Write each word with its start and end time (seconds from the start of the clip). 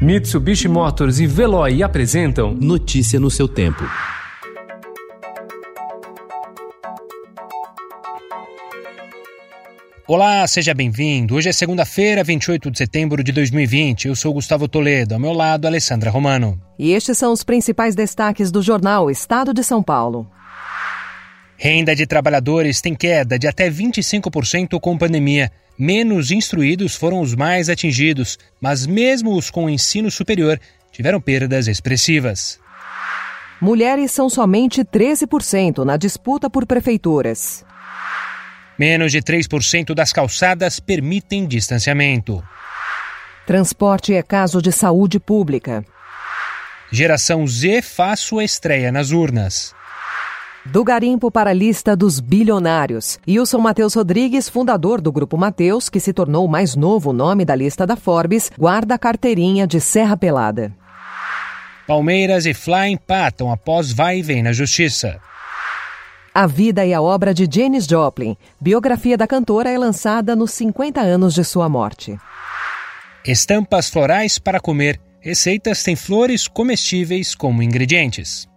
Mitsubishi 0.00 0.68
Motors 0.68 1.20
e 1.20 1.26
Veloy 1.26 1.82
apresentam 1.82 2.52
Notícia 2.52 3.18
no 3.18 3.30
seu 3.30 3.48
tempo. 3.48 3.82
Olá, 10.06 10.46
seja 10.46 10.74
bem-vindo. 10.74 11.34
Hoje 11.34 11.48
é 11.48 11.52
segunda-feira, 11.52 12.22
28 12.22 12.70
de 12.70 12.76
setembro 12.76 13.24
de 13.24 13.32
2020. 13.32 14.08
Eu 14.08 14.14
sou 14.14 14.34
Gustavo 14.34 14.68
Toledo, 14.68 15.14
ao 15.14 15.20
meu 15.20 15.32
lado, 15.32 15.66
Alessandra 15.66 16.10
Romano. 16.10 16.60
E 16.78 16.92
estes 16.92 17.16
são 17.16 17.32
os 17.32 17.42
principais 17.42 17.94
destaques 17.94 18.50
do 18.50 18.60
jornal 18.60 19.10
Estado 19.10 19.54
de 19.54 19.64
São 19.64 19.82
Paulo. 19.82 20.30
Renda 21.58 21.94
de 21.94 22.06
trabalhadores 22.06 22.80
tem 22.80 22.94
queda 22.94 23.38
de 23.38 23.46
até 23.48 23.70
25% 23.70 24.78
com 24.78 24.98
pandemia. 24.98 25.50
Menos 25.78 26.30
instruídos 26.30 26.94
foram 26.94 27.20
os 27.20 27.34
mais 27.34 27.68
atingidos, 27.68 28.38
mas 28.60 28.86
mesmo 28.86 29.36
os 29.36 29.50
com 29.50 29.68
ensino 29.68 30.10
superior 30.10 30.60
tiveram 30.92 31.20
perdas 31.20 31.66
expressivas. 31.66 32.58
Mulheres 33.60 34.10
são 34.12 34.28
somente 34.28 34.84
13% 34.84 35.84
na 35.84 35.96
disputa 35.96 36.48
por 36.50 36.66
prefeituras. 36.66 37.64
Menos 38.78 39.12
de 39.12 39.22
3% 39.22 39.94
das 39.94 40.12
calçadas 40.12 40.78
permitem 40.78 41.46
distanciamento. 41.46 42.42
Transporte 43.46 44.12
é 44.12 44.22
caso 44.22 44.60
de 44.60 44.72
saúde 44.72 45.18
pública. 45.18 45.84
Geração 46.92 47.46
Z 47.46 47.80
faz 47.82 48.20
sua 48.20 48.44
estreia 48.44 48.92
nas 48.92 49.10
urnas. 49.10 49.75
Do 50.72 50.82
garimpo 50.82 51.30
para 51.30 51.50
a 51.50 51.54
lista 51.54 51.96
dos 51.96 52.18
bilionários. 52.18 53.18
Wilson 53.26 53.58
Matheus 53.58 53.94
Rodrigues, 53.94 54.48
fundador 54.48 55.00
do 55.00 55.12
Grupo 55.12 55.36
Mateus, 55.38 55.88
que 55.88 56.00
se 56.00 56.12
tornou 56.12 56.44
o 56.44 56.48
mais 56.48 56.74
novo 56.74 57.12
nome 57.12 57.44
da 57.44 57.54
lista 57.54 57.86
da 57.86 57.96
Forbes, 57.96 58.50
guarda 58.58 58.94
a 58.94 58.98
carteirinha 58.98 59.66
de 59.66 59.80
Serra 59.80 60.16
Pelada. 60.16 60.72
Palmeiras 61.86 62.46
e 62.46 62.52
Fly 62.52 62.90
empatam 62.90 63.50
após 63.50 63.92
vai 63.92 64.18
e 64.18 64.22
vem 64.22 64.42
na 64.42 64.52
justiça. 64.52 65.20
A 66.34 66.46
vida 66.46 66.84
e 66.84 66.92
a 66.92 67.00
obra 67.00 67.32
de 67.32 67.48
Janis 67.50 67.86
Joplin. 67.86 68.36
Biografia 68.60 69.16
da 69.16 69.26
cantora 69.26 69.70
é 69.70 69.78
lançada 69.78 70.34
nos 70.34 70.50
50 70.50 71.00
anos 71.00 71.32
de 71.32 71.44
sua 71.44 71.68
morte. 71.68 72.18
Estampas 73.24 73.88
florais 73.88 74.38
para 74.38 74.60
comer. 74.60 75.00
Receitas 75.20 75.82
têm 75.82 75.96
flores 75.96 76.46
comestíveis 76.46 77.34
como 77.34 77.62
ingredientes. 77.62 78.48